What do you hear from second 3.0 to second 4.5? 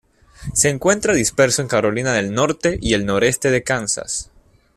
noreste de Kansas.